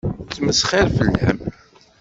[0.23, 1.39] Yettmesxiṛ fell-am.